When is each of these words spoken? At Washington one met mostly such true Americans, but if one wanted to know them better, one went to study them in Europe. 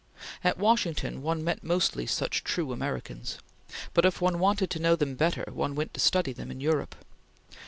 At 0.43 0.57
Washington 0.57 1.21
one 1.21 1.43
met 1.43 1.63
mostly 1.63 2.07
such 2.07 2.43
true 2.43 2.71
Americans, 2.71 3.37
but 3.93 4.03
if 4.03 4.19
one 4.19 4.39
wanted 4.39 4.71
to 4.71 4.79
know 4.81 4.95
them 4.95 5.13
better, 5.13 5.45
one 5.53 5.75
went 5.75 5.93
to 5.93 5.99
study 5.99 6.33
them 6.33 6.49
in 6.49 6.59
Europe. 6.59 6.95